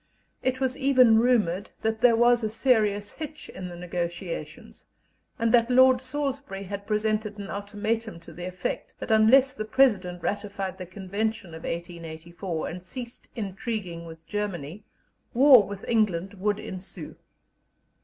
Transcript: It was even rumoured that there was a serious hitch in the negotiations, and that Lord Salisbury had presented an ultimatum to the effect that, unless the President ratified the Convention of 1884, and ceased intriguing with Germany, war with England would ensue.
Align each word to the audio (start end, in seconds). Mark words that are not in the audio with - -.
It 0.41 0.59
was 0.59 0.75
even 0.75 1.19
rumoured 1.19 1.69
that 1.83 2.01
there 2.01 2.15
was 2.15 2.43
a 2.43 2.49
serious 2.49 3.13
hitch 3.13 3.49
in 3.49 3.67
the 3.69 3.75
negotiations, 3.75 4.87
and 5.37 5.53
that 5.53 5.69
Lord 5.69 6.01
Salisbury 6.01 6.63
had 6.63 6.87
presented 6.87 7.37
an 7.37 7.51
ultimatum 7.51 8.19
to 8.21 8.33
the 8.33 8.45
effect 8.45 8.95
that, 8.97 9.11
unless 9.11 9.53
the 9.53 9.63
President 9.63 10.23
ratified 10.23 10.79
the 10.79 10.87
Convention 10.87 11.53
of 11.53 11.65
1884, 11.65 12.67
and 12.67 12.83
ceased 12.83 13.29
intriguing 13.35 14.07
with 14.07 14.25
Germany, 14.25 14.83
war 15.35 15.67
with 15.67 15.85
England 15.87 16.33
would 16.39 16.57
ensue. 16.59 17.15